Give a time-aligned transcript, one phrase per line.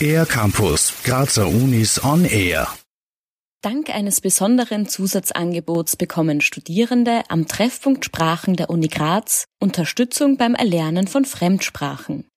[0.00, 2.68] Air Campus, Grazer Unis on Air.
[3.62, 11.08] Dank eines besonderen Zusatzangebots bekommen Studierende am Treffpunkt Sprachen der Uni Graz Unterstützung beim Erlernen
[11.08, 12.28] von Fremdsprachen.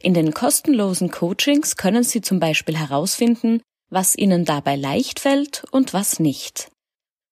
[0.00, 5.92] In den kostenlosen Coachings können Sie zum Beispiel herausfinden, was Ihnen dabei leicht fällt und
[5.92, 6.70] was nicht.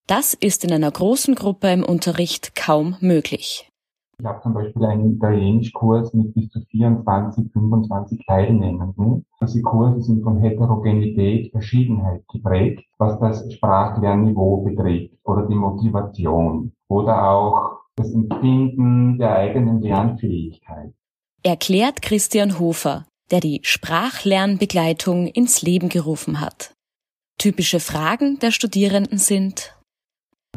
[0.06, 3.69] Das ist in einer großen Gruppe im Unterricht kaum möglich.
[4.20, 9.24] Ich habe zum Beispiel einen Italienischkurs mit bis zu 24, 25 Teilnehmenden.
[9.40, 17.30] Diese Kurse sind von Heterogenität, Verschiedenheit geprägt, was das Sprachlernniveau betrifft oder die Motivation oder
[17.30, 20.92] auch das Empfinden der eigenen Lernfähigkeit.
[21.42, 26.74] Erklärt Christian Hofer, der die Sprachlernbegleitung ins Leben gerufen hat.
[27.38, 29.79] Typische Fragen der Studierenden sind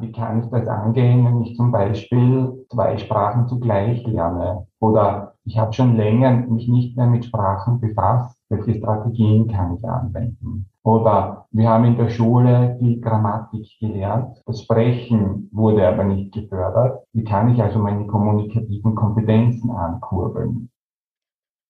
[0.04, 4.68] wie kann ich das angehen, wenn ich zum Beispiel zwei Sprachen zugleich lerne?
[4.80, 8.38] Oder ich habe schon länger mich nicht mehr mit Sprachen befasst.
[8.50, 10.70] Welche Strategien kann ich anwenden?
[10.84, 14.42] Oder wir haben in der Schule die Grammatik gelernt.
[14.46, 17.04] Das Sprechen wurde aber nicht gefördert.
[17.14, 20.70] Wie kann ich also meine kommunikativen Kompetenzen ankurbeln?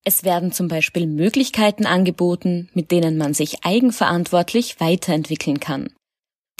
[0.03, 5.89] Es werden zum Beispiel Möglichkeiten angeboten, mit denen man sich eigenverantwortlich weiterentwickeln kann.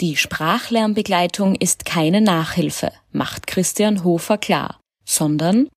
[0.00, 5.68] Die Sprachlernbegleitung ist keine Nachhilfe, macht Christian Hofer klar, sondern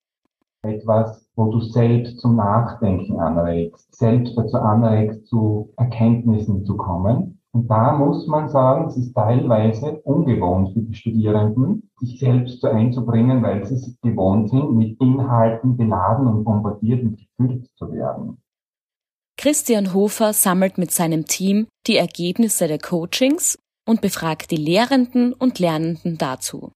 [0.64, 7.40] etwas, wo du selbst zum Nachdenken anregst, selbst dazu anregst, zu Erkenntnissen zu kommen.
[7.52, 12.68] Und da muss man sagen, es ist teilweise ungewohnt für die Studierenden, sich selbst so
[12.68, 18.42] einzubringen, weil sie sich gewohnt sind, mit Inhalten beladen und bombardiert und gefüllt zu werden.
[19.38, 25.58] Christian Hofer sammelt mit seinem Team die Ergebnisse der Coachings und befragt die Lehrenden und
[25.58, 26.72] Lernenden dazu.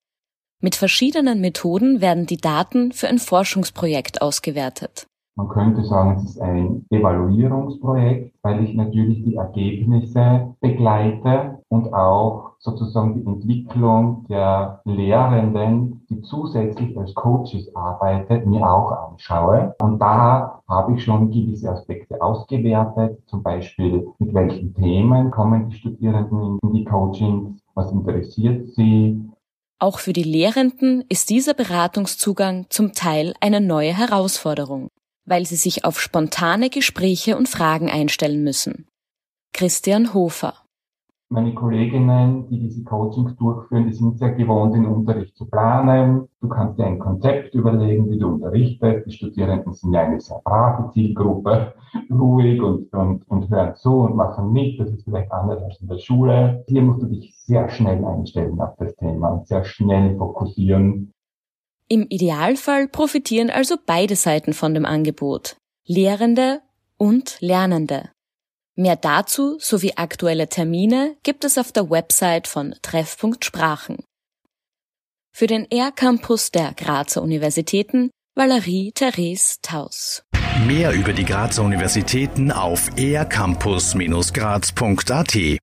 [0.64, 5.08] Mit verschiedenen Methoden werden die Daten für ein Forschungsprojekt ausgewertet.
[5.36, 12.52] Man könnte sagen, es ist ein Evaluierungsprojekt, weil ich natürlich die Ergebnisse begleite und auch
[12.60, 19.74] sozusagen die Entwicklung der Lehrenden, die zusätzlich als Coaches arbeiten, mir auch anschaue.
[19.81, 25.78] Und da habe ich schon gewisse Aspekte ausgewertet, zum Beispiel mit welchen Themen kommen die
[25.78, 29.31] Studierenden in die Coachings, was interessiert sie,
[29.80, 34.91] auch für die Lehrenden ist dieser Beratungszugang zum Teil eine neue Herausforderung
[35.26, 38.88] weil sie sich auf spontane Gespräche und Fragen einstellen müssen.
[39.54, 40.54] Christian Hofer.
[41.30, 46.28] Meine Kolleginnen, die diese Coachings durchführen, die sind sehr gewohnt, den Unterricht zu planen.
[46.42, 49.06] Du kannst dir ein Konzept überlegen, wie du unterrichtest.
[49.06, 51.74] Die Studierenden sind ja eine sehr brave Zielgruppe,
[52.12, 54.78] ruhig und, und, und hören zu und machen mit.
[54.78, 56.66] Das ist vielleicht anders als in der Schule.
[56.68, 61.14] Hier musst du dich sehr schnell einstellen auf das Thema und sehr schnell fokussieren
[61.91, 66.62] im Idealfall profitieren also beide Seiten von dem Angebot, Lehrende
[66.96, 68.12] und Lernende.
[68.78, 74.06] Mehr dazu sowie aktuelle Termine gibt es auf der Website von Treffpunkt Sprachen.
[75.35, 80.24] Für den R-Campus der Grazer Universitäten Valerie Therese Taus.
[80.66, 85.59] Mehr über die Grazer Universitäten auf ercampus-graz.at